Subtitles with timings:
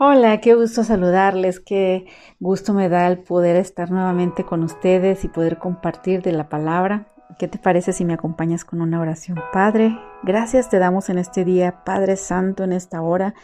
[0.00, 2.06] Hola, qué gusto saludarles, qué
[2.38, 7.08] gusto me da el poder estar nuevamente con ustedes y poder compartir de la palabra.
[7.36, 9.40] ¿Qué te parece si me acompañas con una oración?
[9.52, 13.34] Padre, gracias te damos en este día, Padre Santo, en esta hora.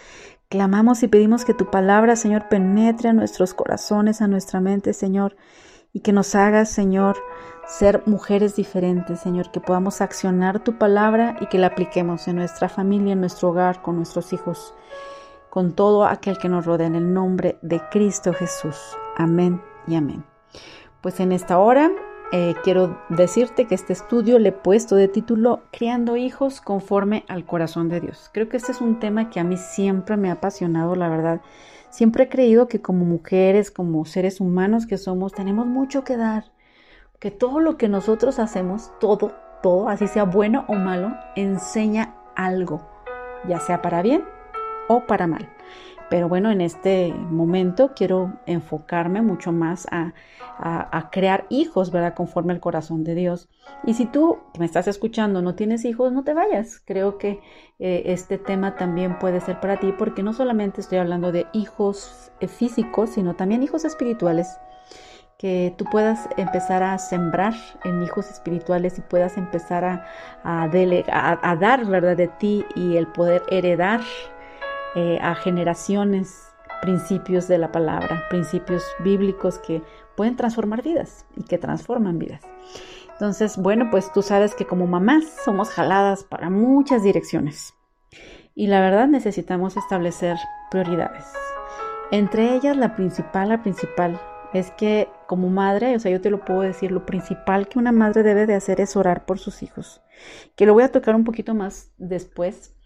[0.48, 5.35] Clamamos y pedimos que tu palabra, Señor, penetre a nuestros corazones, a nuestra mente, Señor,
[5.93, 7.17] y que nos hagas, Señor,
[7.67, 12.69] ser mujeres diferentes, Señor, que podamos accionar tu palabra y que la apliquemos en nuestra
[12.69, 14.73] familia, en nuestro hogar, con nuestros hijos
[15.55, 18.77] con todo aquel que nos rodea en el nombre de Cristo Jesús.
[19.17, 20.25] Amén y amén.
[21.01, 21.93] Pues en esta hora
[22.33, 27.47] eh, quiero decirte que este estudio le he puesto de título Criando hijos conforme al
[27.47, 28.31] corazón de Dios.
[28.35, 31.41] Creo que este es un tema que a mí siempre me ha apasionado, la verdad.
[31.89, 36.47] Siempre he creído que como mujeres, como seres humanos que somos, tenemos mucho que dar.
[37.21, 39.31] Que todo lo que nosotros hacemos, todo,
[39.62, 42.84] todo, así sea bueno o malo, enseña algo,
[43.47, 44.34] ya sea para bien
[44.88, 45.48] o para mal.
[46.11, 50.12] Pero bueno, en este momento quiero enfocarme mucho más a,
[51.11, 52.14] crear hijos, ¿verdad?
[52.14, 53.48] Conforme al corazón de Dios.
[53.84, 56.81] Y si tú que me estás escuchando no tienes hijos, no te vayas.
[56.84, 57.41] Creo que
[57.81, 62.31] eh, este tema también puede ser para ti porque no solamente estoy hablando de hijos
[62.41, 64.59] eh, físicos, sino también hijos espirituales
[65.39, 70.06] que tú puedas empezar a sembrar en hijos espirituales y puedas empezar a,
[70.44, 74.00] a dar, ¿verdad?, de ti y el poder heredar
[74.95, 76.42] eh, a generaciones
[76.83, 79.83] principios de la palabra, principios bíblicos que
[80.17, 82.42] pueden transformar vidas y que transforman vidas.
[83.12, 87.75] Entonces, bueno, pues tú sabes que como mamás somos jaladas para muchas direcciones
[88.55, 90.37] y la verdad necesitamos establecer
[90.70, 91.25] prioridades.
[92.11, 94.20] Entre ellas, la principal, la principal
[94.53, 97.92] es que como madre, o sea, yo te lo puedo decir, lo principal que una
[97.92, 100.03] madre debe de hacer es orar por sus hijos,
[100.55, 102.77] que lo voy a tocar un poquito más después,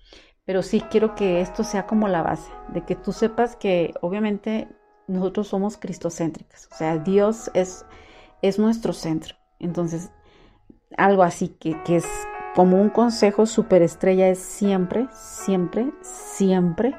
[0.49, 4.67] pero sí quiero que esto sea como la base, de que tú sepas que obviamente
[5.07, 7.85] nosotros somos cristocéntricas, o sea, Dios es,
[8.41, 9.37] es nuestro centro.
[9.59, 10.11] Entonces,
[10.97, 12.07] algo así que, que es
[12.55, 16.97] como un consejo superestrella es siempre, siempre, siempre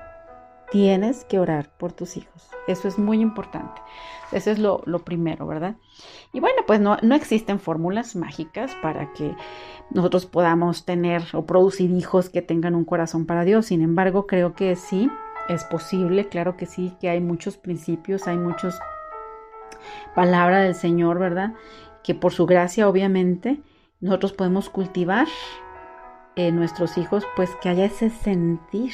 [0.72, 2.50] tienes que orar por tus hijos.
[2.68, 3.82] Eso es muy importante.
[4.32, 5.76] Eso es lo, primero, ¿verdad?
[6.34, 9.36] Y bueno, pues no, no existen fórmulas mágicas para que
[9.90, 13.68] nosotros podamos tener o producir hijos que tengan un corazón para Dios.
[13.68, 15.10] Sin embargo, creo que sí,
[15.48, 18.80] es posible, claro que sí, que hay muchos principios, hay muchos
[20.14, 21.54] palabra del Señor, ¿verdad?
[22.04, 23.62] Que por su gracia, obviamente,
[24.00, 25.28] nosotros podemos cultivar
[26.36, 28.94] en nuestros hijos, pues que haya ese sentir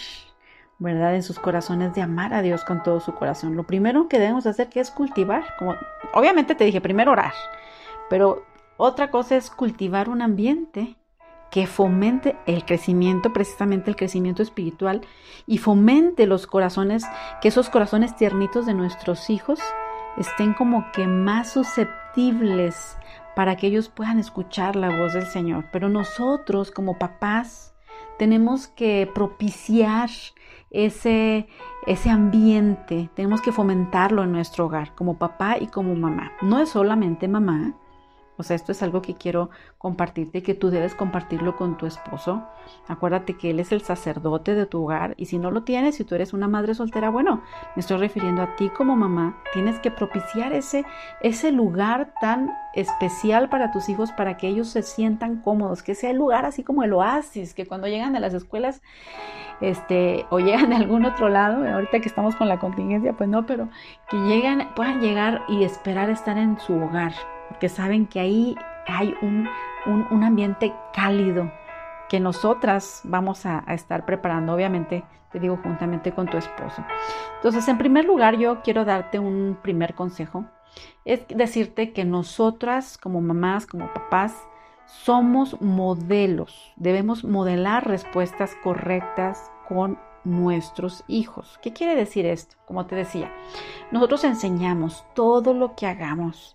[0.80, 1.16] ¿verdad?
[1.16, 3.56] En sus corazones de amar a Dios con todo su corazón.
[3.56, 5.76] Lo primero que debemos hacer es cultivar, como
[6.14, 7.34] obviamente te dije, primero orar,
[8.10, 8.44] pero
[8.78, 10.98] otra cosa es cultivar un ambiente
[11.50, 15.02] que fomente el crecimiento, precisamente el crecimiento espiritual
[15.48, 17.06] y fomente los corazones,
[17.42, 19.60] que esos corazones tiernitos de nuestros hijos
[20.18, 22.98] estén como que más susceptibles
[23.36, 25.66] para que ellos puedan escuchar la voz del Señor.
[25.72, 27.74] Pero nosotros como papás
[28.18, 30.10] tenemos que propiciar
[30.76, 31.48] ese,
[31.88, 36.34] ese ambiente, tenemos que fomentarlo en nuestro hogar, como papá y como mamá.
[36.42, 37.76] No es solamente mamá,
[38.38, 42.44] o sea, esto es algo que quiero compartirte, que tú debes compartirlo con tu esposo.
[42.88, 46.04] Acuérdate que él es el sacerdote de tu hogar y si no lo tienes, si
[46.04, 47.42] tú eres una madre soltera, bueno,
[47.76, 49.38] me estoy refiriendo a ti como mamá.
[49.54, 50.86] Tienes que propiciar ese,
[51.22, 56.12] ese lugar tan especial para tus hijos para que ellos se sientan cómodos, que sea
[56.12, 58.82] el lugar así como el oasis, que cuando llegan de las escuelas
[59.62, 63.46] este, o llegan de algún otro lado, ahorita que estamos con la contingencia, pues no,
[63.46, 63.70] pero
[64.10, 67.14] que llegan, puedan llegar y esperar estar en su hogar,
[67.50, 68.56] porque saben que ahí
[68.88, 69.48] hay un,
[70.24, 71.52] ambiente cálido
[72.10, 76.84] que nosotras vamos a, a, estar preparando, obviamente, te digo, juntamente con tu esposo.
[77.38, 80.46] Entonces, en primer lugar, yo quiero darte un primer consejo.
[81.04, 84.36] Es decirte que nosotras, como mamás, como papás,
[84.86, 86.74] somos modelos.
[86.76, 91.60] Debemos modelar respuestas correctas con nuestros hijos.
[91.62, 92.56] ¿Qué quiere decir esto?
[92.66, 93.32] Como te decía,
[93.92, 96.55] nosotros enseñamos todo lo que hagamos.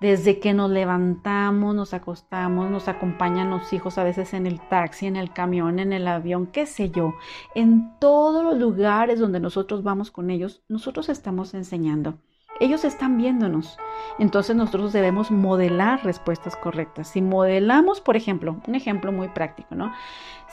[0.00, 5.06] Desde que nos levantamos, nos acostamos, nos acompañan los hijos a veces en el taxi,
[5.06, 7.14] en el camión, en el avión, qué sé yo.
[7.54, 12.18] En todos los lugares donde nosotros vamos con ellos, nosotros estamos enseñando.
[12.60, 13.78] Ellos están viéndonos.
[14.18, 17.08] Entonces nosotros debemos modelar respuestas correctas.
[17.08, 19.92] Si modelamos, por ejemplo, un ejemplo muy práctico, ¿no?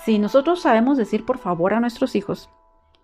[0.05, 2.49] Si nosotros sabemos decir por favor a nuestros hijos,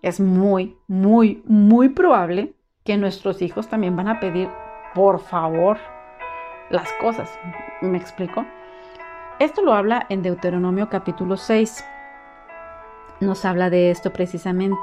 [0.02, 2.54] es muy, muy, muy probable
[2.84, 4.48] que nuestros hijos también van a pedir
[4.94, 5.78] por favor
[6.70, 7.28] las cosas.
[7.82, 8.46] ¿Me explico?
[9.38, 11.84] Esto lo habla en Deuteronomio capítulo 6.
[13.20, 14.80] Nos habla de esto precisamente.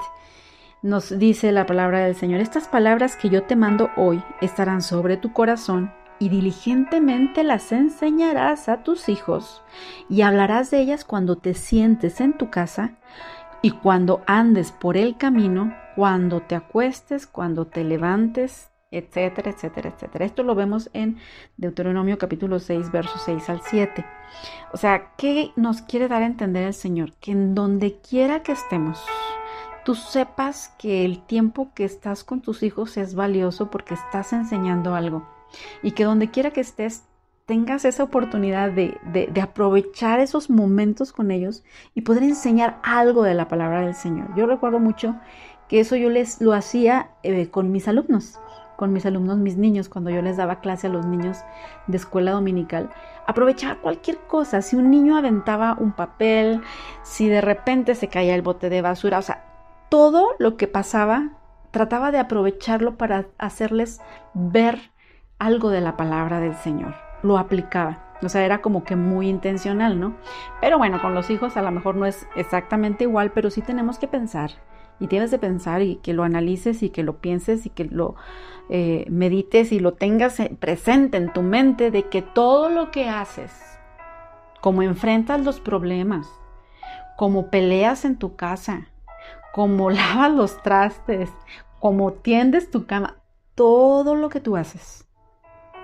[0.84, 5.18] nos dice la palabra del Señor, estas palabras que yo te mando hoy estarán sobre
[5.18, 9.64] tu corazón y diligentemente las enseñarás a tus hijos
[10.08, 12.92] y hablarás de ellas cuando te sientes en tu casa
[13.62, 20.26] y cuando andes por el camino, cuando te acuestes, cuando te levantes, etcétera, etcétera, etcétera.
[20.26, 21.18] Esto lo vemos en
[21.58, 24.06] Deuteronomio capítulo 6, versos 6 al 7.
[24.74, 27.14] O sea, ¿qué nos quiere dar a entender el Señor?
[27.20, 29.04] Que en donde quiera que estemos,
[29.84, 34.96] tú sepas que el tiempo que estás con tus hijos es valioso porque estás enseñando
[34.96, 35.28] algo
[35.82, 37.04] y que donde quiera que estés
[37.46, 41.64] tengas esa oportunidad de, aprovechar esos momentos con ellos
[41.96, 44.36] y poder enseñar algo de la palabra del Señor.
[44.36, 45.16] Yo recuerdo mucho
[45.70, 48.38] que eso yo les lo hacía eh, con mis alumnos,
[48.78, 51.40] con mis alumnos, mis niños, cuando yo les daba clase a los niños
[51.88, 52.90] de escuela dominical.
[53.26, 56.62] Aprovechar cualquier cosa, si un niño aventaba un papel,
[57.04, 59.44] si de repente se caía el bote de basura, o sea,
[59.90, 61.32] todo lo que pasaba
[61.72, 64.00] trataba de aprovecharlo para hacerles
[64.34, 64.92] ver
[65.40, 68.04] algo de la palabra del Señor, lo aplicaba.
[68.22, 70.16] O sea, era como que muy intencional, ¿no?
[70.62, 74.00] Pero bueno, con los hijos a lo mejor no es exactamente igual, pero sí tenemos
[74.00, 74.52] que pensar.
[75.00, 78.16] Y tienes de pensar y que lo analices y que lo pienses y que lo
[78.70, 83.52] eh, medites y lo tengas presente en tu mente de que todo lo que haces,
[84.62, 86.28] como enfrentas los problemas,
[87.16, 88.88] como peleas en tu casa,
[89.54, 91.30] como lavas los trastes,
[91.80, 93.18] como tiendes tu cama,
[93.56, 95.08] todo lo que tú haces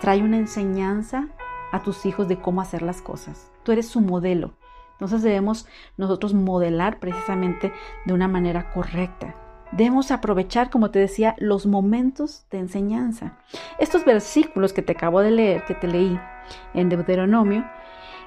[0.04, 1.30] trae una enseñanza
[1.72, 3.50] a tus hijos de cómo hacer las cosas.
[3.64, 4.52] Tú eres su modelo.
[5.04, 5.68] Entonces debemos
[5.98, 7.74] nosotros modelar precisamente
[8.06, 9.36] de una manera correcta.
[9.74, 13.38] Debemos aprovechar, como te decía, los momentos de enseñanza.
[13.80, 16.18] Estos versículos que te acabo de leer, que te leí
[16.74, 17.66] en Deuteronomio,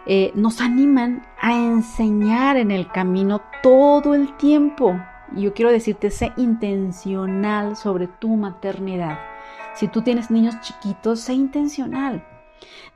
[0.05, 5.01] eh, nos animan a enseñar en el camino todo el tiempo.
[5.35, 9.19] Yo quiero decirte, sé intencional sobre tu maternidad.
[9.75, 12.36] Si tú tienes niños chiquitos, sé intencional.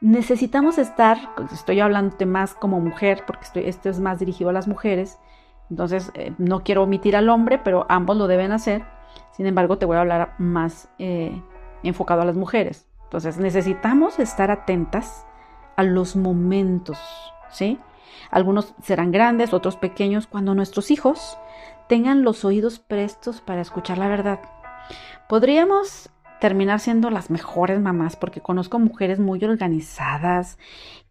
[0.00, 1.18] Necesitamos estar,
[1.52, 5.18] estoy hablándote más como mujer, porque esto es más dirigido a las mujeres,
[5.70, 8.84] entonces eh, no quiero omitir al hombre, pero ambos lo deben hacer.
[9.32, 11.40] Sin embargo, te voy a hablar más eh,
[11.82, 12.86] enfocado a las mujeres.
[13.04, 15.26] Entonces, necesitamos estar atentas
[15.76, 16.98] a los momentos,
[17.50, 17.78] ¿sí?
[18.30, 21.38] Algunos serán grandes, otros pequeños, cuando nuestros hijos
[21.88, 24.40] tengan los oídos prestos para escuchar la verdad.
[25.28, 30.58] Podríamos terminar siendo las mejores mamás porque conozco mujeres muy organizadas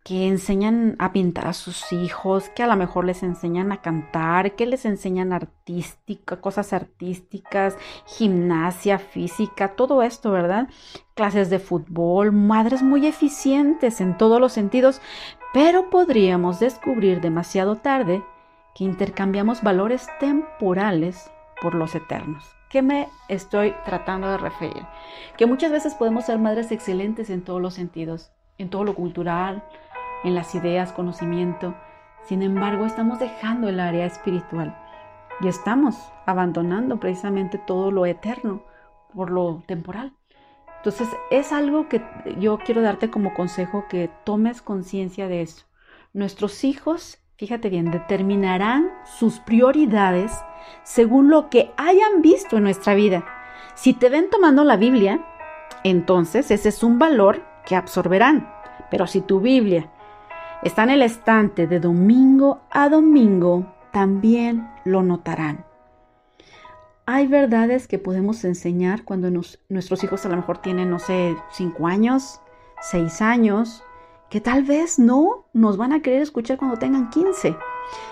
[0.03, 4.55] que enseñan a pintar a sus hijos, que a lo mejor les enseñan a cantar,
[4.55, 10.67] que les enseñan artística, cosas artísticas, gimnasia, física, todo esto, ¿verdad?
[11.15, 15.01] Clases de fútbol, madres muy eficientes en todos los sentidos,
[15.53, 18.23] pero podríamos descubrir demasiado tarde
[18.73, 21.29] que intercambiamos valores temporales
[21.61, 22.58] por los eternos.
[22.69, 24.85] ¿Qué me estoy tratando de referir?
[25.37, 29.63] Que muchas veces podemos ser madres excelentes en todos los sentidos, en todo lo cultural,
[30.23, 31.73] en las ideas, conocimiento.
[32.25, 34.77] Sin embargo, estamos dejando el área espiritual
[35.41, 35.95] y estamos
[36.27, 38.63] abandonando precisamente todo lo eterno
[39.15, 40.13] por lo temporal.
[40.77, 42.03] Entonces, es algo que
[42.37, 45.65] yo quiero darte como consejo que tomes conciencia de eso.
[46.13, 50.33] Nuestros hijos fíjate bien, determinarán sus prioridades
[50.83, 53.25] según lo que hayan visto en nuestra vida.
[53.75, 55.25] Si te ven tomando la Biblia,
[55.85, 58.51] entonces ese es un valor que absorberán.
[58.91, 59.89] Pero si tu Biblia
[60.63, 65.63] está en el estante de domingo a domingo, también lo notarán.
[67.05, 69.31] Hay verdades que podemos enseñar cuando
[69.69, 72.41] nuestros hijos a lo mejor tienen, no sé, cinco años,
[72.81, 73.81] seis años,
[74.29, 77.55] que tal vez no nos van a querer escuchar cuando tengan 15.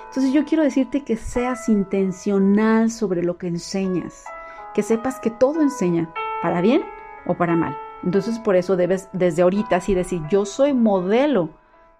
[0.07, 4.25] Entonces yo quiero decirte que seas intencional sobre lo que enseñas,
[4.73, 6.83] que sepas que todo enseña, para bien
[7.25, 7.77] o para mal.
[8.03, 11.49] Entonces por eso debes desde ahorita así decir, yo soy modelo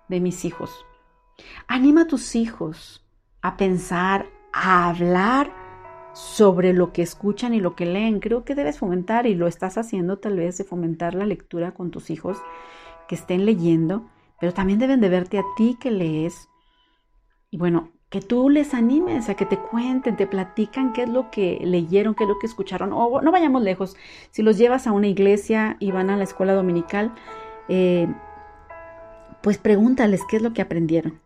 [0.08, 0.86] de mis hijos.
[1.68, 3.06] Anima a tus hijos
[3.42, 5.54] a pensar, a hablar
[6.14, 8.20] sobre lo que escuchan y lo que leen.
[8.20, 11.92] Creo que debes fomentar y lo estás haciendo tal vez de fomentar la lectura con
[11.92, 12.38] tus hijos
[13.08, 14.10] que estén leyendo,
[14.40, 16.50] pero también deben de verte a ti que lees.
[17.50, 21.30] Y bueno, que tú les animes a que te cuenten, te platican qué es lo
[21.30, 22.94] que leyeron, qué es lo que escucharon.
[22.94, 23.98] O no vayamos lejos,
[24.32, 27.14] si los llevas a una iglesia y van a la escuela dominical,
[27.68, 28.08] eh,
[29.42, 31.20] pues pregúntales qué es lo que aprendieron.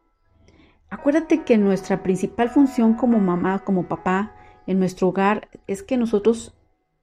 [0.90, 4.36] Acuérdate que nuestra principal función como mamá, como papá,
[4.68, 6.54] en nuestro hogar, es que nosotros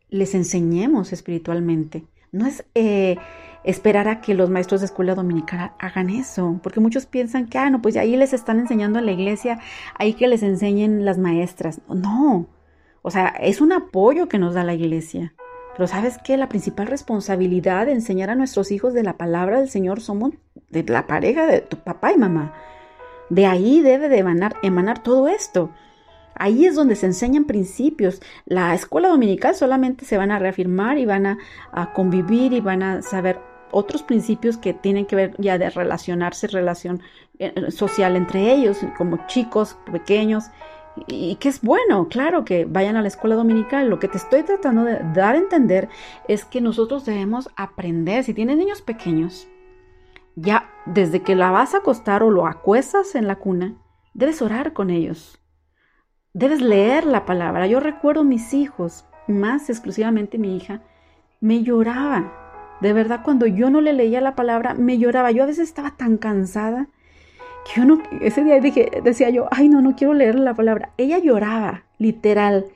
[0.08, 2.06] les enseñemos espiritualmente.
[2.32, 3.16] No es eh,
[3.64, 7.70] esperar a que los maestros de escuela dominical hagan eso, porque muchos piensan que, ah,
[7.70, 9.60] no, pues ahí les están enseñando en la iglesia,
[9.98, 11.80] ahí que les enseñen las maestras.
[11.88, 12.48] No,
[13.02, 15.34] O sea, es un apoyo que nos da la iglesia.
[15.76, 16.36] Pero sabes qué?
[16.36, 20.32] La principal responsabilidad de enseñar a nuestros hijos de la palabra del Señor somos
[20.70, 22.52] de la pareja de tu papá y mamá.
[23.30, 25.70] De ahí debe de emanar, emanar todo esto.
[26.38, 28.20] Ahí es donde se enseñan principios.
[28.46, 31.38] La escuela dominical solamente se van a reafirmar y van a,
[31.94, 33.40] convivir y van a saber
[33.70, 37.02] otros principios que tienen que ver ya de relacionarse, relación
[37.38, 40.44] eh, social entre ellos, como chicos pequeños,
[41.06, 43.88] y que es bueno, claro, que vayan a la escuela dominical.
[43.88, 45.88] Lo que te estoy tratando de dar a entender
[46.26, 48.24] es que nosotros debemos aprender.
[48.24, 49.48] Si tienes niños pequeños,
[50.34, 53.74] ya desde que la vas a acostar o lo acuestas en la cuna,
[54.14, 55.37] debes orar con ellos.
[56.34, 57.66] Debes leer la palabra.
[57.66, 60.82] Yo recuerdo mis hijos, más exclusivamente mi hija,
[61.40, 62.32] me lloraba.
[62.80, 65.30] De verdad, cuando yo no le leía la palabra, me lloraba.
[65.30, 66.88] Yo a veces estaba tan cansada
[67.64, 70.90] que yo no, ese día dije, decía yo, ay no, no quiero leer la palabra.
[70.96, 72.66] Ella lloraba, literal.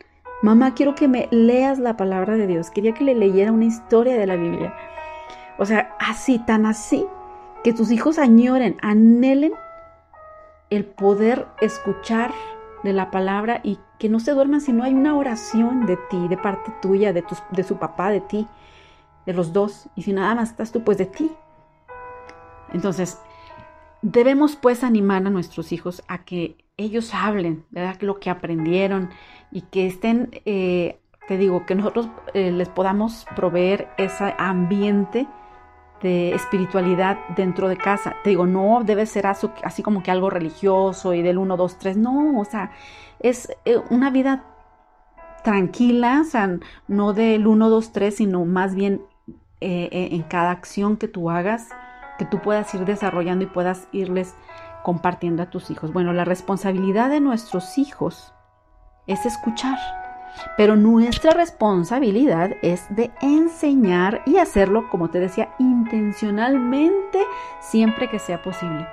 [0.43, 2.71] Mamá, quiero que me leas la palabra de Dios.
[2.71, 4.75] Quería que le leyera una historia de la Biblia.
[5.59, 7.07] O sea, así, tan así,
[7.63, 9.53] que tus hijos añoren, anhelen
[10.71, 12.33] el poder escuchar
[12.83, 16.29] de la palabra y que no se duerman si no hay una oración de ti,
[16.29, 18.47] de parte tuya, de, de su papá, de ti,
[19.27, 19.89] de los dos.
[19.95, 21.31] Y si nada más estás tú, pues de ti.
[22.73, 23.21] Entonces,
[24.03, 28.01] debemos pues animar a nuestros hijos a que ellos hablen, ¿verdad?
[28.01, 29.11] Lo que aprendieron
[29.51, 35.27] y que estén, eh, te digo, que nosotros eh, les podamos proveer ese ambiente
[36.03, 38.17] de espiritualidad dentro de casa.
[38.25, 41.97] Te digo, no debe ser así, como que algo religioso y del 1, 2, 3,
[41.97, 42.73] no, o sea,
[43.21, 44.45] es eh, una vida
[45.45, 49.03] tranquila, o sea, no del 1, 2, 3, sino más bien
[49.61, 51.69] eh, eh, en cada acción que tú hagas,
[52.19, 54.35] que tú puedas ir desarrollando y puedas irles
[54.83, 55.93] compartiendo a tus hijos.
[55.93, 58.35] Bueno, la responsabilidad de nuestros hijos
[59.07, 59.79] es escuchar
[60.57, 67.25] pero nuestra responsabilidad es de enseñar y hacerlo, como te decía, intencionalmente
[67.61, 68.87] siempre que sea posible.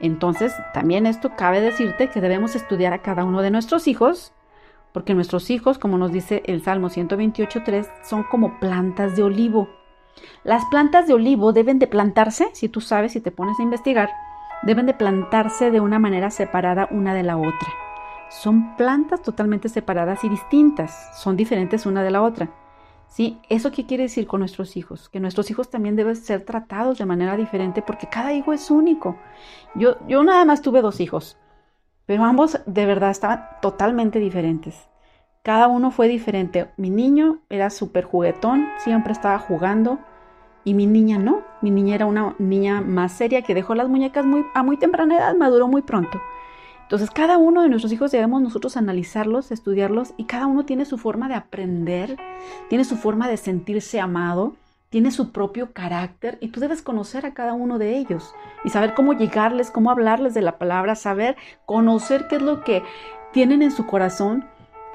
[0.00, 4.32] Entonces, también esto cabe decirte que debemos estudiar a cada uno de nuestros hijos,
[4.92, 9.68] porque nuestros hijos, como nos dice el Salmo 128.3, son como plantas de olivo.
[10.44, 14.10] Las plantas de olivo deben de plantarse, si tú sabes, si te pones a investigar,
[14.62, 17.81] deben de plantarse de una manera separada una de la otra.
[18.40, 22.50] Son plantas totalmente separadas y distintas, son diferentes una de la otra.
[23.06, 23.38] ¿Sí?
[23.50, 25.10] ¿Eso qué quiere decir con nuestros hijos?
[25.10, 29.18] Que nuestros hijos también deben ser tratados de manera diferente porque cada hijo es único.
[29.74, 31.36] Yo, yo nada más tuve dos hijos,
[32.06, 34.88] pero ambos de verdad estaban totalmente diferentes.
[35.42, 36.70] Cada uno fue diferente.
[36.78, 39.98] Mi niño era súper juguetón, siempre estaba jugando,
[40.64, 41.42] y mi niña no.
[41.60, 45.18] Mi niña era una niña más seria que dejó las muñecas muy, a muy temprana
[45.18, 46.18] edad, maduró muy pronto.
[46.92, 50.98] Entonces, cada uno de nuestros hijos debemos nosotros analizarlos, estudiarlos y cada uno tiene su
[50.98, 52.18] forma de aprender,
[52.68, 54.56] tiene su forma de sentirse amado,
[54.90, 58.92] tiene su propio carácter y tú debes conocer a cada uno de ellos y saber
[58.92, 62.82] cómo llegarles, cómo hablarles de la palabra, saber conocer qué es lo que
[63.32, 64.44] tienen en su corazón,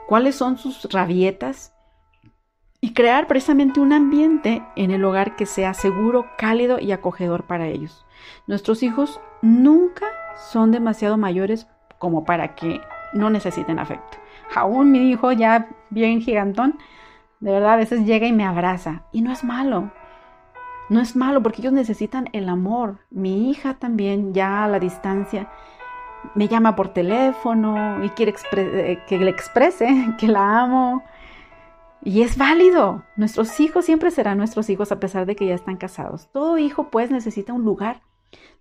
[0.08, 1.74] cuáles son sus rabietas
[2.80, 7.66] y crear precisamente un ambiente en el hogar que sea seguro, cálido y acogedor para
[7.66, 8.06] ellos.
[8.46, 10.06] Nuestros hijos nunca
[10.52, 11.66] son demasiado mayores
[11.98, 12.82] como para que
[13.14, 14.18] no necesiten afecto.
[14.56, 16.78] Aún mi hijo ya bien gigantón,
[17.40, 19.92] de verdad a veces llega y me abraza y no es malo.
[20.90, 23.00] No es malo porque ellos necesitan el amor.
[23.10, 25.50] Mi hija también ya a la distancia
[26.34, 29.88] me llama por teléfono y quiere eh, que le exprese
[30.18, 31.04] que la amo.
[32.04, 33.04] Y es válido.
[33.18, 36.30] Nuestros hijos siempre serán nuestros hijos a pesar de que ya están casados.
[36.32, 38.02] Todo hijo pues necesita un lugar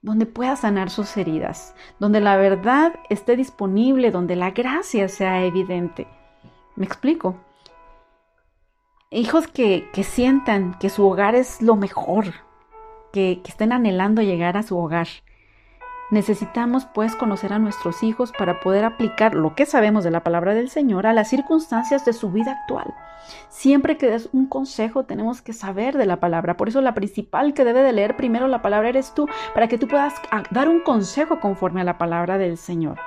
[0.03, 6.07] donde pueda sanar sus heridas, donde la verdad esté disponible, donde la gracia sea evidente.
[6.77, 7.37] ¿Me explico?
[9.11, 12.27] Hijos que, sientan que su hogar es lo mejor,
[13.13, 15.09] que, que estén anhelando llegar a su hogar.
[16.11, 20.55] Necesitamos pues conocer a nuestros hijos para poder aplicar lo que sabemos de la palabra
[20.55, 22.95] del Señor a las circunstancias de su vida actual.
[23.49, 26.57] Siempre que des un consejo tenemos que saber de la palabra.
[26.57, 29.79] Por eso la principal que debe de leer primero la palabra eres tú, para que
[29.79, 32.99] tú puedas ah, dar un consejo conforme a la palabra del Señor.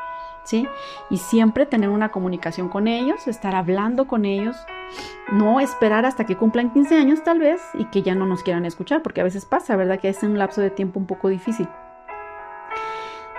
[0.43, 0.67] ¿Sí?
[1.09, 4.55] Y siempre tener una comunicación con ellos, estar hablando con ellos,
[5.31, 8.65] no esperar hasta que cumplan 15 años tal vez y que ya no nos quieran
[8.65, 9.99] escuchar, porque a veces pasa, ¿verdad?
[9.99, 11.67] Que es un lapso de tiempo un poco difícil.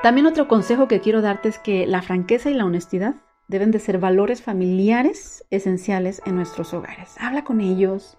[0.02, 3.16] También otro consejo que quiero darte es que la franqueza y la honestidad
[3.48, 7.16] deben de ser valores familiares esenciales en nuestros hogares.
[7.20, 8.16] Habla con ellos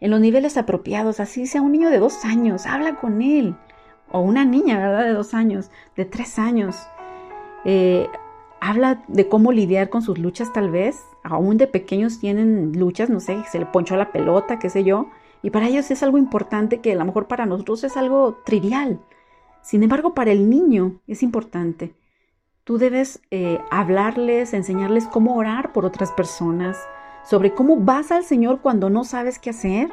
[0.00, 3.56] en los niveles apropiados, así sea un niño de dos años, habla con él.
[4.12, 5.04] O una niña, ¿verdad?
[5.06, 6.76] De dos años, de tres años.
[7.64, 8.06] Eh,
[8.60, 11.00] habla de cómo lidiar con sus luchas tal vez.
[11.24, 15.08] aún de pequeños tienen luchas, no sé, se le ponchó la pelota, qué sé yo,
[15.42, 19.00] y para ellos es algo importante que a lo mejor para nosotros es algo trivial.
[19.64, 21.94] Sin embargo, para el niño es importante.
[22.64, 26.76] Tú debes eh, hablarles, enseñarles cómo orar por otras personas,
[27.24, 29.88] sobre cómo vas al Señor cuando no sabes qué hacer,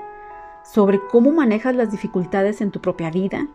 [0.66, 3.48] sobre cómo manejas las dificultades en tu propia vida.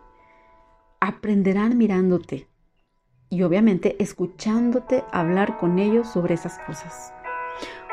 [0.99, 2.47] Aprenderán mirándote
[3.29, 7.13] y obviamente escuchándote hablar con ellos sobre esas cosas.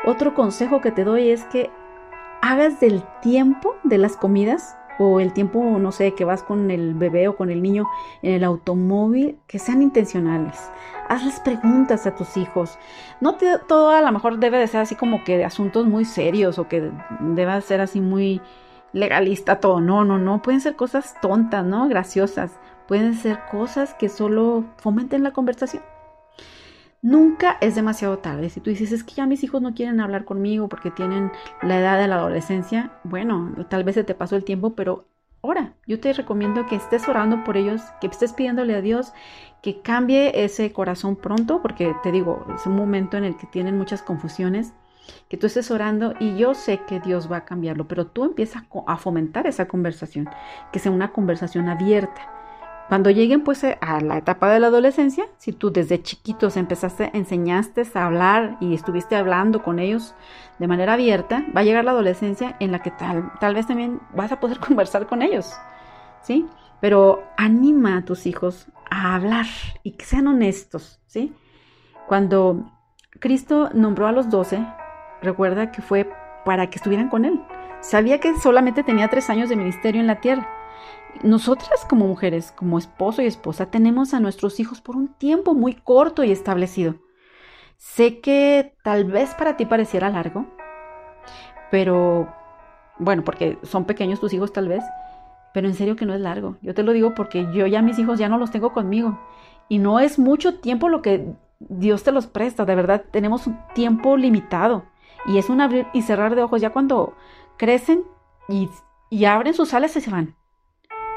[0.03, 1.69] Otro consejo que te doy es que
[2.41, 6.93] hagas del tiempo de las comidas o el tiempo, no sé, que vas con el
[6.93, 7.85] bebé o con el niño
[8.21, 10.71] en el automóvil, que sean intencionales.
[11.09, 12.77] Hazles preguntas a tus hijos.
[13.21, 13.35] No
[13.67, 16.67] todo a lo mejor debe de ser así como que de asuntos muy serios o
[16.67, 18.41] que deba ser así muy
[18.93, 19.81] legalista todo.
[19.81, 20.41] No, no, no.
[20.41, 21.87] Pueden ser cosas tontas, ¿no?
[21.87, 22.59] Graciosas.
[22.87, 25.83] Pueden ser cosas que solo fomenten la conversación.
[27.05, 28.49] Nunca es demasiado tarde.
[28.49, 31.31] Si tú dices, es que ya mis hijos no quieren hablar conmigo porque tienen
[31.61, 35.05] la edad de la adolescencia, bueno, tal vez se te pasó el tiempo, pero
[35.41, 35.75] ora.
[35.85, 39.13] Yo te recomiendo que estés orando por ellos, que estés pidiéndole a Dios
[39.61, 43.77] que cambie ese corazón pronto, porque te digo, es un momento en el que tienen
[43.77, 44.73] muchas confusiones,
[45.29, 48.63] que tú estés orando y yo sé que Dios va a cambiarlo, pero tú empiezas
[48.87, 50.27] a fomentar esa conversación,
[50.71, 52.31] que sea una conversación abierta
[52.87, 57.09] cuando lleguen pues eh, a la etapa de la adolescencia, si tú desde chiquitos empezaste,
[57.13, 60.13] enseñaste a hablar y estuviste hablando con ellos
[60.59, 63.99] de manera abierta, va a llegar la adolescencia en la que tal, tal vez también
[64.13, 65.51] vas a poder conversar con ellos,
[66.21, 66.45] ¿sí?
[66.79, 69.47] Pero anima a tus hijos a hablar
[69.81, 71.33] y que sean honestos, ¿sí?
[72.07, 72.71] Cuando
[73.19, 74.63] Cristo nombró a los doce,
[75.23, 76.07] recuerda que fue
[76.45, 77.41] para que estuvieran con Él.
[77.81, 80.47] Sabía que solamente tenía tres años de ministerio en la tierra
[81.23, 85.73] nosotras como mujeres, como esposo y esposa, tenemos a nuestros hijos por un tiempo muy
[85.73, 86.95] corto y establecido.
[87.77, 90.45] Sé que tal vez para ti pareciera largo,
[91.71, 92.33] pero
[92.97, 94.83] bueno, porque son pequeños tus hijos tal vez,
[95.53, 96.57] pero en serio que no es largo.
[96.61, 99.19] Yo te lo digo porque yo ya mis hijos ya no los tengo conmigo
[99.69, 103.57] y no es mucho tiempo lo que Dios te los presta, de verdad tenemos un
[103.73, 104.85] tiempo limitado
[105.25, 107.15] y es un abrir y cerrar de ojos ya cuando
[107.57, 108.03] crecen
[108.47, 108.69] y,
[109.09, 110.35] y abren sus alas y se van.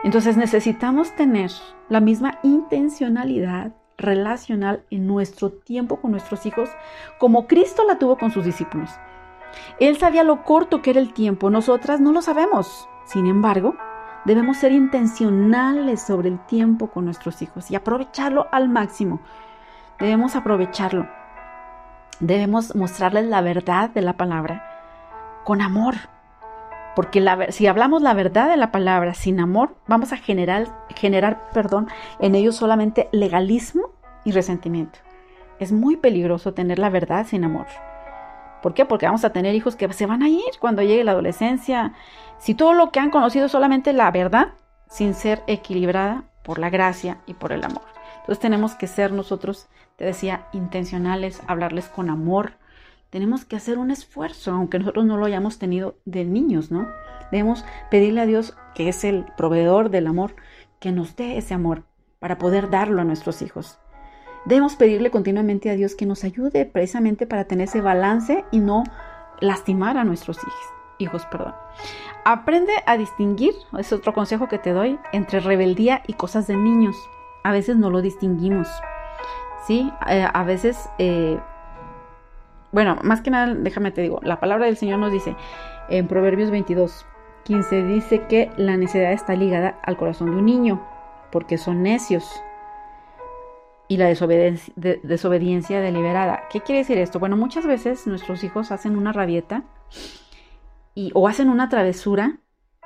[0.05, 1.51] Entonces necesitamos tener
[1.89, 6.71] la misma intencionalidad relacional en nuestro tiempo con nuestros hijos
[7.19, 8.91] como Cristo la tuvo con sus discípulos.
[9.81, 12.89] Él sabía lo corto que era el tiempo, nosotras no lo sabemos.
[13.07, 13.75] Sin embargo,
[14.25, 19.21] debemos ser intencionales sobre el tiempo con nuestros hijos y aprovecharlo al máximo.
[19.99, 21.09] Debemos aprovecharlo.
[22.21, 24.65] Debemos mostrarles la verdad de la palabra
[25.45, 25.95] con amor,
[26.99, 31.87] porque si hablamos la verdad de la palabra sin amor, vamos a generar, generar perdón,
[32.19, 33.93] en ellos solamente legalismo
[34.25, 34.99] y resentimiento.
[35.61, 37.67] Es muy peligroso tener la verdad sin amor.
[38.63, 38.85] ¿Por qué?
[38.85, 41.93] Porque vamos a tener hijos que se van a ir cuando llegue la adolescencia.
[42.39, 44.55] Si todo lo que han conocido es solamente la verdad,
[44.89, 47.85] sin ser equilibrada por la gracia y por el amor.
[48.23, 52.55] Entonces tenemos que ser nosotros, te decía, intencionales, hablarles con amor,
[53.11, 56.89] tenemos que hacer un esfuerzo, aunque nosotros no lo hayamos tenido de niños, ¿no?
[57.31, 60.35] Debemos pedirle a Dios, que es el proveedor del amor,
[60.79, 61.85] que nos dé ese amor
[62.19, 63.79] para poder darlo a nuestros hijos.
[64.45, 68.85] Debemos pedirle continuamente a Dios que nos ayude precisamente para tener ese balance y no
[69.41, 70.61] lastimar a nuestros hijos.
[70.99, 71.55] Hijos, perdón.
[72.25, 76.97] Aprende a distinguir, es otro consejo que te doy, entre rebeldía y cosas de niños.
[77.45, 78.69] A veces no lo distinguimos.
[79.67, 79.93] ¿Sí?
[80.09, 81.39] Eh, a veces eh,
[82.73, 85.35] bueno, más que nada, déjame te digo, la palabra del Señor nos dice
[85.89, 87.07] en Proverbios 22,
[87.45, 90.87] 15, dice que la necedad está ligada al corazón de un niño,
[91.33, 92.25] porque son necios.
[93.91, 96.43] Y la desobediencia, deliberada.
[96.51, 97.19] ¿Qué quiere decir esto?
[97.19, 99.65] Bueno, muchas veces nuestros hijos hacen una rabieta
[100.95, 102.37] y, o hacen una travesura,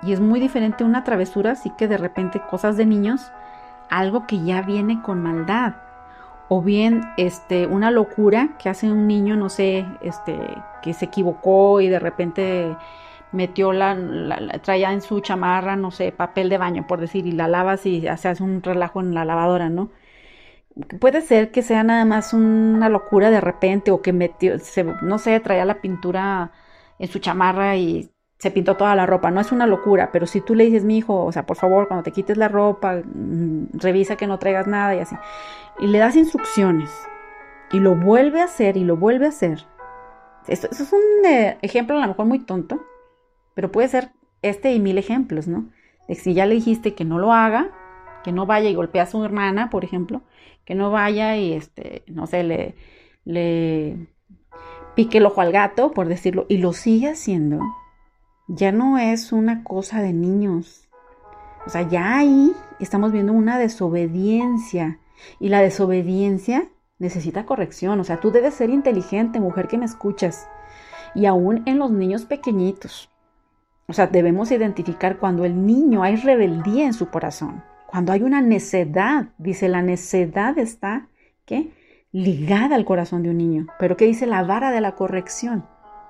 [0.05, 3.33] y es muy diferente una travesura, así que de repente cosas de niños,
[3.90, 5.75] algo que ya viene con maldad
[6.55, 10.38] o bien este, una locura que hace un niño, no sé, este,
[10.83, 12.77] que se equivocó y de repente
[13.33, 13.97] metió la,
[14.62, 18.03] traía en su chamarra, no sé, papel de baño, por decir, y la lavas y
[18.03, 19.93] se hace un relajo en la lavadora, ¿no?
[21.01, 24.55] Puede ser que sea nada más una locura de repente o que metió,
[25.03, 26.53] no sé, traía la pintura
[26.99, 28.11] en su chamarra y
[28.43, 29.31] se pintó toda la ropa.
[29.31, 31.87] No es una locura, pero si tú le dices, mi hijo, o sea, por favor,
[31.87, 35.15] cuando te quites la ropa, mm, revisa que no traigas nada y así
[35.79, 36.91] y le das instrucciones
[37.71, 39.65] y lo vuelve a hacer y lo vuelve a hacer.
[40.49, 42.85] Eso es un eh, ejemplo a lo mejor muy tonto,
[43.55, 44.11] pero puede ser
[44.43, 45.71] este y mil ejemplos, ¿no?
[46.09, 47.71] De si ya le dijiste que no lo haga,
[48.25, 50.23] que no vaya y golpea a su hermana, por ejemplo,
[50.65, 52.75] que no vaya y, este, no sé, le,
[53.25, 54.09] le
[54.97, 57.61] pique el ojo al gato, por decirlo, y lo sigue haciendo,
[58.55, 60.87] ya no es una cosa de niños.
[61.67, 64.99] O sea, ya ahí estamos viendo una desobediencia.
[65.41, 67.99] Y la desobediencia necesita corrección.
[68.01, 70.49] O sea, tú debes ser inteligente, mujer que me escuchas.
[71.15, 73.09] Y aún en los niños pequeñitos.
[73.87, 77.62] O sea, debemos identificar cuando el niño hay rebeldía en su corazón.
[77.87, 79.29] Cuando hay una necedad.
[79.38, 81.09] Dice, la necedad está,
[81.47, 81.73] ¿qué?
[82.11, 83.67] Ligada al corazón de un niño.
[83.79, 85.65] Pero ¿qué dice la vara de la corrección?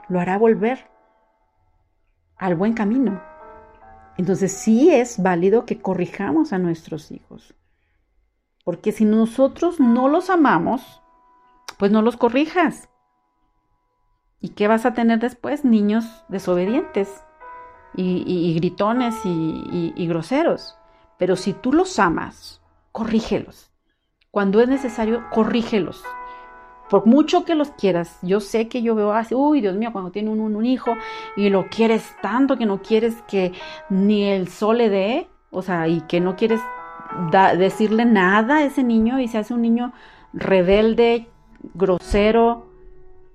[0.09, 0.91] Lo hará volver
[2.37, 3.23] al buen camino.
[4.16, 7.55] Entonces sí es válido que corrijamos a nuestros hijos.
[8.64, 11.03] Porque si nosotros no los amamos,
[11.79, 12.88] pues no los corrijas.
[14.40, 15.64] ¿Y qué vas a tener después?
[15.64, 17.09] Niños desobedientes
[17.95, 20.77] y, gritones y, y groseros.
[21.18, 23.71] Pero si tú los amas, corrígelos.
[24.31, 26.03] Cuando es necesario, corrígelos
[26.92, 30.11] por mucho que los quieras, yo sé que yo veo así, uy, Dios mío, cuando
[30.11, 30.92] tiene un, un, hijo
[31.37, 33.52] y lo quieres tanto que no quieres que
[33.88, 36.61] ni el sol le dé, o sea, y que no quieres
[37.57, 39.94] decirle nada a ese niño y se hace un niño
[40.35, 41.31] rebelde,
[41.72, 42.66] grosero,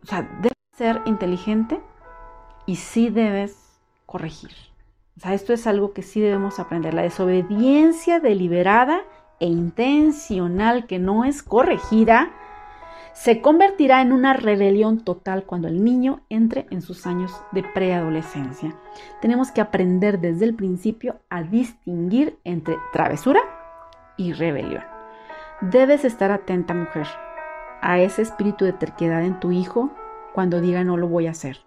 [0.03, 1.81] o sea, debes ser inteligente
[2.67, 4.51] y sí debes corregir.
[5.17, 6.93] O sea, esto es algo que sí debemos aprender.
[6.93, 9.01] La desobediencia deliberada
[9.39, 12.31] e intencional que no es corregida
[13.17, 18.75] se convertirá en una rebelión total cuando el niño entre en sus años de preadolescencia.
[19.21, 23.41] Tenemos que aprender desde el principio a distinguir entre travesura
[24.17, 24.83] y rebelión.
[25.61, 27.07] Debes estar atenta, mujer,
[27.81, 29.89] a ese espíritu de terquedad en tu hijo
[30.33, 31.57] cuando diga no lo voy a hacer.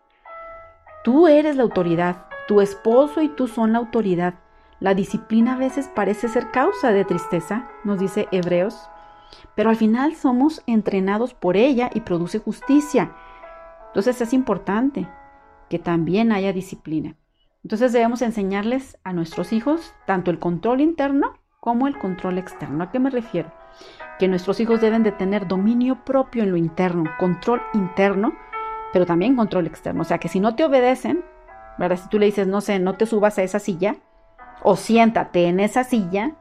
[1.02, 4.34] Tú eres la autoridad, tu esposo y tú son la autoridad.
[4.78, 8.88] La disciplina a veces parece ser causa de tristeza, nos dice Hebreos
[9.54, 13.12] pero al final somos entrenados por ella y produce justicia.
[13.88, 15.08] Entonces es importante
[15.68, 17.16] que también haya disciplina.
[17.62, 22.84] Entonces debemos enseñarles a nuestros hijos tanto el control interno como el control externo.
[22.84, 23.52] ¿A qué me refiero?
[24.18, 28.32] Que nuestros hijos deben de tener dominio propio en lo interno, control interno,
[28.92, 30.02] pero también control externo.
[30.02, 31.22] O sea que si no te obedecen,
[31.78, 31.98] ¿verdad?
[31.98, 33.96] Si tú le dices, no sé, no te subas a esa silla
[34.62, 36.32] o siéntate en esa silla,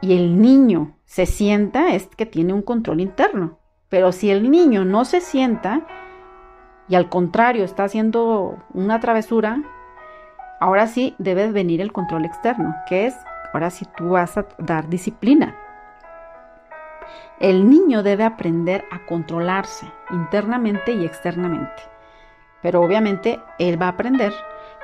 [0.00, 3.58] y el niño se sienta, es que tiene un control interno.
[3.88, 5.86] Pero si el niño no se sienta
[6.88, 9.62] y al contrario está haciendo una travesura,
[10.60, 13.14] ahora sí debe venir el control externo, que es,
[13.52, 15.56] ahora sí tú vas a dar disciplina.
[17.40, 21.82] El niño debe aprender a controlarse internamente y externamente.
[22.62, 24.32] Pero obviamente él va a aprender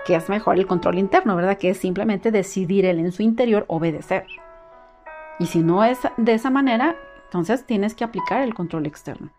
[0.05, 1.59] que es mejor el control interno, ¿verdad?
[1.59, 4.27] Que es simplemente decidir él en su interior obedecer.
[5.41, 9.33] Y si no es de esa manera, entonces tienes que aplicar el control externo.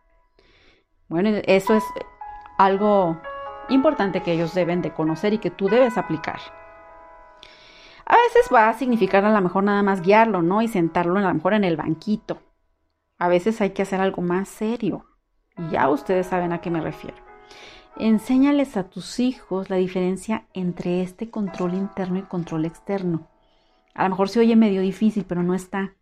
[1.07, 1.83] Bueno, eso es
[2.57, 3.21] algo
[3.69, 6.39] importante que ellos deben de conocer y que tú debes aplicar.
[8.05, 10.63] A veces va a significar a lo mejor nada más guiarlo, ¿no?
[10.63, 12.41] Y sentarlo a lo mejor en el banquito.
[13.19, 15.05] A veces hay que hacer algo más serio.
[15.55, 17.17] Y ya ustedes saben a qué me refiero.
[17.95, 23.30] Enséñales a tus hijos la diferencia entre este control interno y control externo.
[23.93, 25.93] A lo mejor se oye medio difícil, pero no está.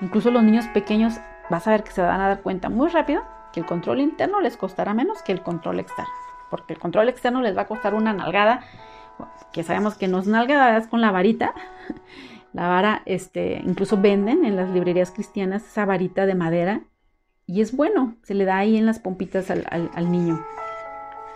[0.00, 1.14] Incluso los niños pequeños
[1.50, 3.22] vas a ver que se van a dar cuenta muy rápido
[3.52, 6.10] que el control interno les costará menos que el control externo.
[6.50, 8.62] Porque el control externo les va a costar una nalgada,
[9.52, 11.54] que sabemos que no es nalgada, es con la varita.
[12.54, 16.80] La vara, este, incluso venden en las librerías cristianas esa varita de madera
[17.46, 20.42] y es bueno, se le da ahí en las pompitas al, al niño.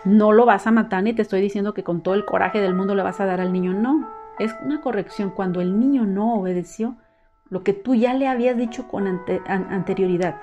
[0.05, 2.73] No lo vas a matar ni te estoy diciendo que con todo el coraje del
[2.73, 4.09] mundo le vas a dar al niño, no,
[4.39, 6.95] es una corrección cuando el niño no obedeció
[7.49, 9.07] lo que tú ya le habías dicho con
[9.47, 10.37] anterioridad.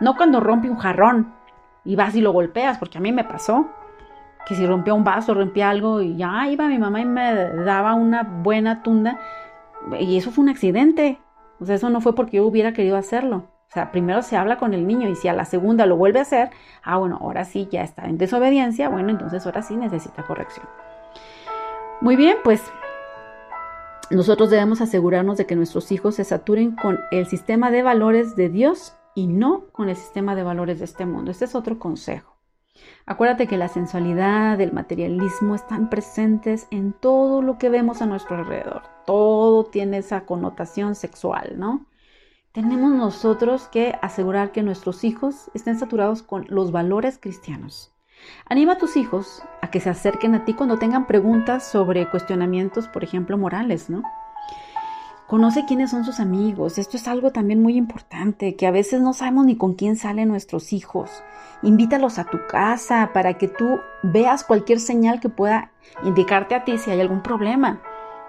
[0.00, 1.32] No cuando rompe un jarrón
[1.84, 3.68] y vas y lo golpeas, porque a mí me pasó.
[4.46, 7.94] Que si rompía un vaso, rompía algo y ya iba mi mamá y me daba
[7.94, 9.18] una buena tunda.
[9.98, 11.18] Y eso fue un accidente.
[11.60, 13.48] O sea, eso no fue porque yo hubiera querido hacerlo.
[13.68, 16.18] O sea, primero se habla con el niño y si a la segunda lo vuelve
[16.18, 16.50] a hacer,
[16.82, 20.66] ah, bueno, ahora sí ya está en desobediencia, bueno, entonces ahora sí necesita corrección.
[22.00, 22.60] Muy bien, pues
[24.16, 28.48] nosotros debemos asegurarnos de que nuestros hijos se saturen con el sistema de valores de
[28.48, 31.30] Dios y no con el sistema de valores de este mundo.
[31.30, 32.36] Este es otro consejo.
[33.06, 38.36] Acuérdate que la sensualidad, el materialismo están presentes en todo lo que vemos a nuestro
[38.36, 38.82] alrededor.
[39.06, 41.86] Todo tiene esa connotación sexual, ¿no?
[42.52, 47.92] Tenemos nosotros que asegurar que nuestros hijos estén saturados con los valores cristianos.
[48.48, 52.88] Anima a tus hijos a que se acerquen a ti cuando tengan preguntas sobre cuestionamientos,
[52.88, 54.02] por ejemplo, morales, ¿no?
[55.30, 56.76] Conoce quiénes son sus amigos.
[56.76, 60.26] Esto es algo también muy importante, que a veces no sabemos ni con quién salen
[60.26, 61.22] nuestros hijos.
[61.62, 65.70] Invítalos a tu casa para que tú veas cualquier señal que pueda
[66.02, 67.80] indicarte a ti si hay algún problema.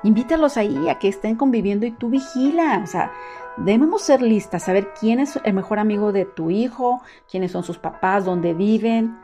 [0.03, 2.81] Invítalos ahí a que estén conviviendo y tú vigila.
[2.83, 3.11] O sea,
[3.57, 7.79] debemos ser listas, saber quién es el mejor amigo de tu hijo, quiénes son sus
[7.79, 9.17] papás, dónde viven.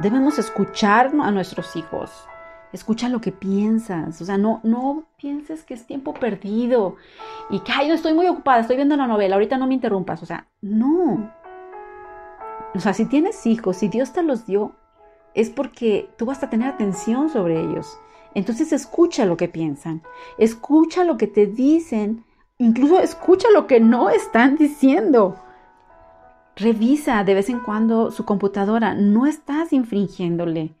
[0.00, 2.10] Debemos escuchar a nuestros hijos.
[2.72, 6.96] Escucha lo que piensas, o sea, no, no pienses que es tiempo perdido
[7.50, 10.22] y que, ay, no estoy muy ocupada, estoy viendo la novela, ahorita no me interrumpas,
[10.22, 11.30] o sea, no.
[12.74, 14.72] O sea, si tienes hijos, si Dios te los dio,
[15.34, 17.98] es porque tú vas a tener atención sobre ellos.
[18.34, 20.02] Entonces escucha lo que piensan,
[20.38, 22.24] escucha lo que te dicen,
[22.56, 25.36] incluso escucha lo que no están diciendo.
[26.56, 30.74] Revisa de vez en cuando su computadora, no estás infringiéndole.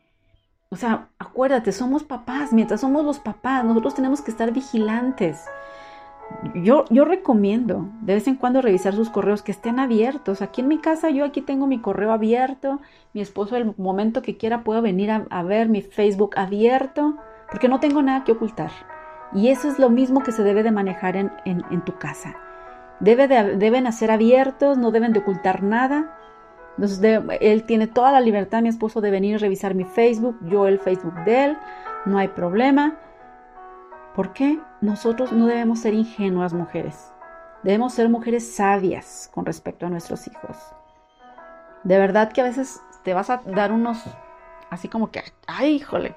[0.72, 5.44] O sea, acuérdate, somos papás, mientras somos los papás, nosotros tenemos que estar vigilantes.
[6.54, 10.40] Yo, yo recomiendo de vez en cuando revisar sus correos que estén abiertos.
[10.40, 12.80] Aquí en mi casa yo aquí tengo mi correo abierto,
[13.12, 17.16] mi esposo el momento que quiera puedo venir a, ver mi Facebook abierto,
[17.50, 18.70] porque no tengo nada que ocultar.
[19.34, 22.34] Y eso es lo mismo que se debe de manejar en, en, tu casa.
[23.02, 26.18] Debe de, deben ser abiertos, no deben de ocultar nada
[26.76, 27.00] entonces,
[27.40, 30.78] él tiene toda la libertad, mi esposo, de venir a revisar mi Facebook, yo el
[30.78, 31.58] Facebook de él,
[32.06, 32.96] no hay problema.
[34.14, 34.58] ¿Por qué?
[34.80, 37.12] Nosotros no debemos ser ingenuas mujeres.
[37.62, 40.56] Debemos ser mujeres sabias con respecto a nuestros hijos.
[41.84, 44.02] De verdad que a veces te vas a dar unos,
[44.70, 46.16] así como que, ay, híjole.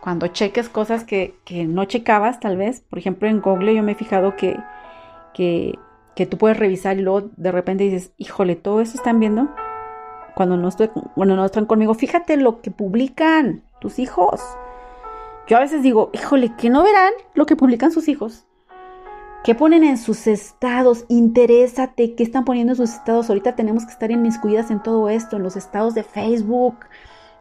[0.00, 3.92] Cuando cheques cosas que, que no checabas, tal vez, por ejemplo, en Google yo me
[3.92, 4.56] he fijado que,
[5.34, 5.78] que
[6.14, 9.50] que tú puedes revisar y luego de repente dices, híjole, todo eso están viendo
[10.34, 11.94] cuando no estoy, bueno, no están conmigo.
[11.94, 14.40] Fíjate lo que publican tus hijos.
[15.46, 18.46] Yo a veces digo, híjole, que no verán lo que publican sus hijos.
[19.44, 21.04] ¿Qué ponen en sus estados?
[21.08, 23.28] Interésate, ¿qué están poniendo en sus estados?
[23.28, 26.76] Ahorita tenemos que estar inmiscuidas en todo esto, en los estados de Facebook.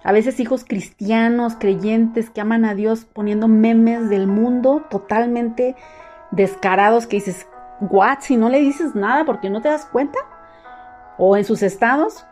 [0.03, 5.77] A veces hijos cristianos, creyentes, que aman a Dios, poniendo memes del mundo totalmente
[6.31, 7.47] descarados que dices,
[7.89, 10.19] what si no le dices nada porque no te das cuenta?
[11.17, 12.25] O en sus estados.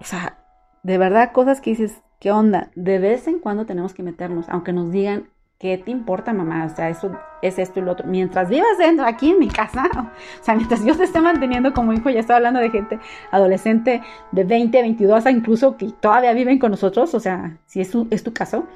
[0.00, 0.38] O sea,
[0.82, 2.70] de verdad cosas que dices, ¿qué onda?
[2.74, 6.66] De vez en cuando tenemos que meternos, aunque nos digan, ¿qué te importa, mamá?
[6.66, 8.06] O sea, eso es esto y lo otro.
[8.06, 9.84] Mientras vivas dentro, aquí en mi casa,
[10.40, 12.98] o sea, mientras yo te esté manteniendo como hijo, ya estoy hablando de gente
[13.30, 18.06] adolescente de 20, 22, incluso que todavía viven con nosotros, o sea, si es tu,
[18.10, 18.66] es tu caso,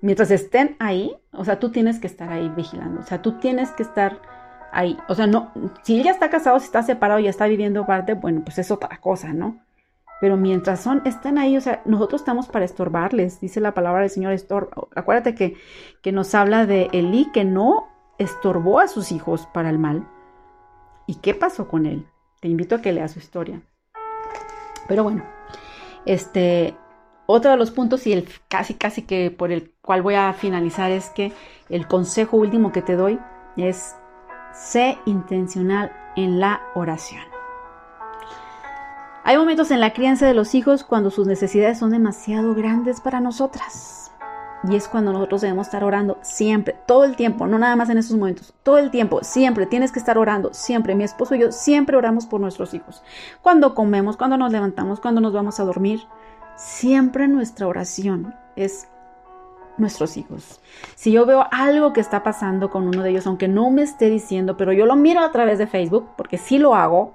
[0.00, 3.70] mientras estén ahí, o sea, tú tienes que estar ahí vigilando, o sea, tú tienes
[3.70, 4.18] que estar
[4.74, 4.98] ahí.
[5.08, 7.82] O sea, no, si él ya está casado, si está separado y ya está viviendo
[7.82, 9.60] aparte, bueno, pues es otra cosa, ¿no?
[10.20, 14.10] Pero mientras son, están ahí, o sea, nosotros estamos para estorbarles, dice la palabra del
[14.10, 15.56] Señor, estor acuérdate que,
[16.02, 20.08] que nos habla de Elí que no estorbó a sus hijos para el mal.
[21.06, 22.06] ¿Y qué pasó con él?
[22.40, 23.60] Te invito a que leas su historia.
[24.88, 25.24] Pero bueno,
[26.06, 26.76] este,
[27.26, 30.90] otro de los puntos y el casi, casi que por el cual voy a finalizar
[30.90, 31.32] es que
[31.68, 33.18] el consejo último que te doy
[33.56, 33.96] es
[34.54, 37.22] Sé intencional en la oración.
[39.24, 43.20] Hay momentos en la crianza de los hijos cuando sus necesidades son demasiado grandes para
[43.20, 44.12] nosotras.
[44.68, 47.98] Y es cuando nosotros debemos estar orando siempre, todo el tiempo, no nada más en
[47.98, 50.94] esos momentos, todo el tiempo, siempre tienes que estar orando, siempre.
[50.94, 53.02] Mi esposo y yo siempre oramos por nuestros hijos.
[53.42, 56.00] Cuando comemos, cuando nos levantamos, cuando nos vamos a dormir,
[56.56, 58.88] siempre nuestra oración es
[59.78, 60.60] nuestros hijos.
[60.94, 64.10] Si yo veo algo que está pasando con uno de ellos, aunque no me esté
[64.10, 67.14] diciendo, pero yo lo miro a través de Facebook, porque sí lo hago,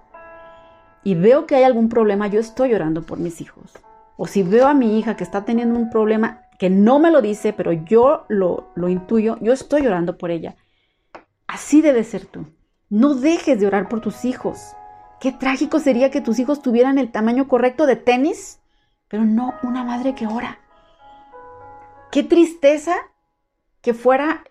[1.04, 3.72] y veo que hay algún problema, yo estoy orando por mis hijos.
[4.18, 7.22] O si veo a mi hija que está teniendo un problema que no me lo
[7.22, 10.56] dice, pero yo lo, lo intuyo, yo estoy orando por ella.
[11.48, 12.46] Así debe ser tú.
[12.90, 14.60] No dejes de orar por tus hijos.
[15.22, 18.60] Qué trágico sería que tus hijos tuvieran el tamaño correcto de tenis,
[19.08, 20.60] pero no una madre que ora.
[22.12, 22.96] Qué tristeza
[23.82, 24.44] que fuera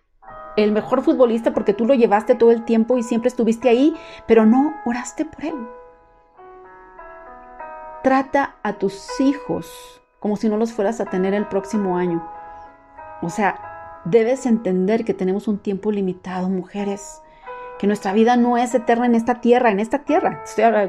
[0.56, 3.94] el mejor futbolista porque tú lo llevaste todo el tiempo y siempre estuviste ahí,
[4.26, 5.68] pero no oraste por él.
[8.02, 12.26] Trata a tus hijos como si no los fueras a tener el próximo año.
[13.22, 17.22] O sea, debes entender que tenemos un tiempo limitado, mujeres
[17.78, 20.42] que nuestra vida no es eterna en esta tierra, en esta tierra.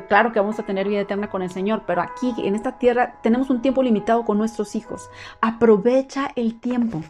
[0.08, 3.20] Claro que vamos a tener vida eterna con el Señor, pero aquí, en esta tierra,
[3.22, 5.10] tenemos un tiempo limitado con nuestros hijos.
[5.40, 7.02] Aprovecha el tiempo.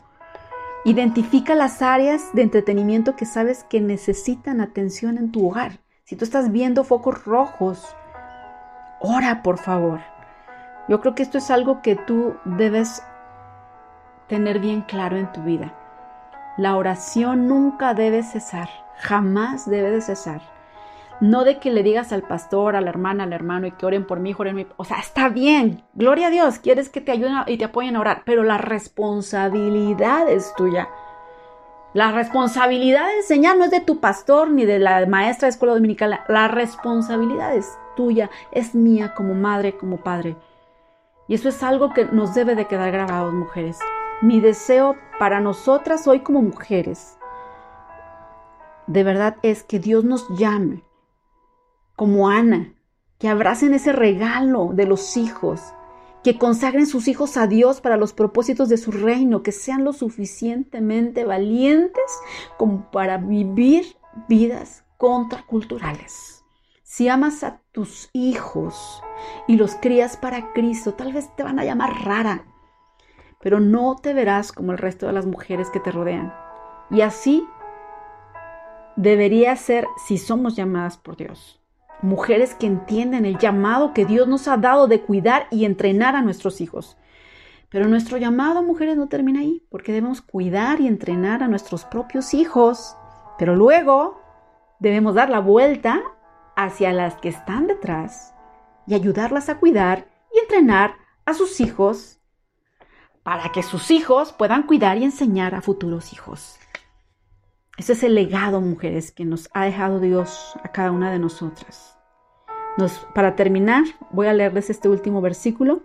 [0.83, 5.79] Identifica las áreas de entretenimiento que sabes que necesitan atención en tu hogar.
[6.03, 7.95] Si tú estás viendo focos rojos,
[8.99, 10.01] ora por favor.
[10.87, 13.03] Yo creo que esto es algo que tú debes
[14.27, 15.73] tener bien claro en tu vida.
[16.57, 20.41] La oración nunca debe cesar jamás debe de cesar.
[21.21, 24.07] No de que le digas al pastor, a la hermana, al hermano y que oren
[24.07, 24.67] por mí, oren.
[24.77, 25.83] O sea, está bien.
[25.93, 26.59] Gloria a Dios.
[26.59, 28.21] Quieres que te ayuden y te apoyen a orar.
[28.25, 30.87] Pero la responsabilidad es tuya.
[31.93, 35.73] La responsabilidad de enseñar no es de tu pastor ni de la maestra de escuela
[35.73, 36.21] dominical.
[36.29, 40.37] La responsabilidad es tuya, es mía como madre, como padre.
[41.27, 43.79] Y eso es algo que nos debe de quedar grabado, mujeres.
[44.21, 47.18] Mi deseo para nosotras hoy como mujeres,
[48.89, 50.83] de verdad es que Dios nos llame
[51.95, 52.73] como Ana,
[53.19, 55.61] que abracen ese regalo de los hijos,
[56.23, 59.93] que consagren sus hijos a Dios para los propósitos de su reino, que sean lo
[59.93, 62.03] suficientemente valientes
[62.57, 63.95] como para vivir
[64.27, 66.43] vidas contraculturales.
[66.81, 69.03] Si amas a tus hijos
[69.47, 72.45] y los crías para Cristo, tal vez te van a llamar rara,
[73.39, 76.33] pero no te verás como el resto de las mujeres que te rodean.
[76.89, 77.47] Y así
[79.01, 81.59] debería ser si somos llamadas por Dios
[82.01, 86.21] mujeres que entienden el llamado que Dios nos ha dado de cuidar y entrenar a
[86.21, 86.97] nuestros hijos.
[87.69, 92.33] Pero nuestro llamado, mujeres, no termina ahí, porque debemos cuidar y entrenar a nuestros propios
[92.33, 92.95] hijos.
[93.37, 94.19] Pero luego
[94.79, 96.01] debemos dar la vuelta
[96.55, 98.33] hacia las que están detrás
[98.87, 102.19] y ayudarlas a cuidar y entrenar a sus hijos
[103.23, 106.57] para que sus hijos puedan cuidar y enseñar a futuros hijos.
[107.79, 111.97] Ese es el legado, mujeres, que nos ha dejado Dios a cada una de nosotras.
[113.15, 115.83] para terminar, voy a leerles este último versículo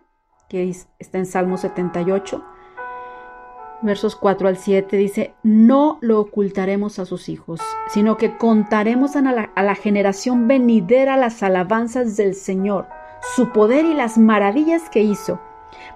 [0.48, 2.44] que está en Salmo 78,
[3.82, 4.96] versos 4 al 7.
[4.96, 10.48] Dice, no lo ocultaremos a sus hijos, sino que contaremos a la, a la generación
[10.48, 12.88] venidera las alabanzas del Señor,
[13.36, 15.40] su poder y las maravillas que hizo,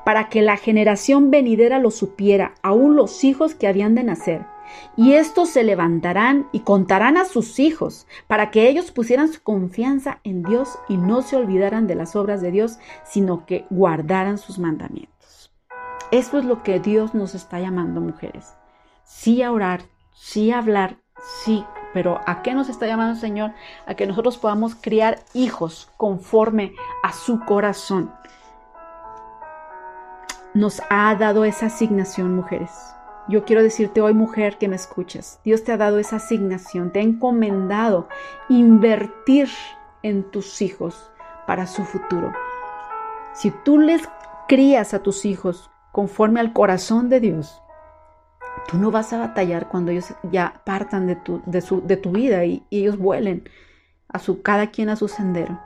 [0.05, 4.58] para que la generación venidera lo supiera, aún los hijos que habían de nacer
[4.97, 10.21] y estos se levantarán y contarán a sus hijos, para que ellos pusieran su confianza
[10.25, 14.59] en Dios y no se olvidaran de las obras de Dios, sino que guardaran sus
[14.59, 15.53] mandamientos.
[16.11, 18.55] Eso es lo que Dios nos está llamando, mujeres.
[19.05, 19.83] Sí a orar,
[20.15, 20.97] sí a hablar,
[21.45, 23.53] sí, pero ¿a qué nos está llamando el Señor?
[23.87, 28.13] A que nosotros podamos criar hijos conforme a su corazón.
[30.55, 32.71] Nos ha dado esa asignación, mujeres
[33.29, 37.01] yo quiero decirte hoy, mujer, que me escuchas, Dios te ha dado esa asignación, te
[37.01, 38.09] ha encomendado
[38.49, 39.49] invertir
[40.03, 41.11] en tus hijos
[41.47, 42.33] para su futuro.
[43.35, 44.03] Si tú les
[44.49, 47.63] crías a tus hijos conforme al corazón de Dios,
[48.67, 52.11] tú no vas a batallar cuando ellos ya partan de tu, de su, de tu
[52.13, 53.49] vida y, y ellos vuelen
[54.09, 55.61] a su, cada quien a su sendero.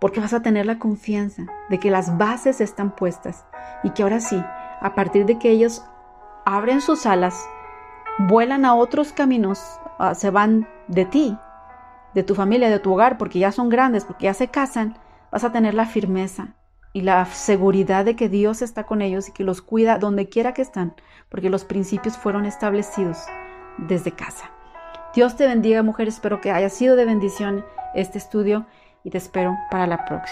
[0.00, 3.44] Porque vas a tener la confianza de que las bases están puestas
[3.84, 4.42] y que ahora sí,
[4.80, 5.84] a partir de que ellos
[6.44, 7.48] abren sus alas,
[8.18, 9.60] vuelan a otros caminos,
[9.98, 11.36] ah, se van de ti,
[12.14, 14.98] de tu familia, de tu hogar, porque ya son grandes, porque ya se casan,
[15.30, 16.54] vas a tener la firmeza
[16.92, 20.52] y la seguridad de que Dios está con ellos y que los cuida donde quiera
[20.52, 20.94] que están,
[21.28, 23.18] porque los principios fueron establecidos
[23.78, 24.50] desde casa.
[25.14, 26.08] Dios te bendiga, mujer.
[26.08, 28.66] Espero que haya sido de bendición este estudio
[29.04, 30.20] y te espero para la próxima.